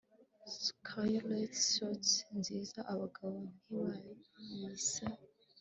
[0.85, 5.05] Caerliel sooth nziza abagabo ntibayise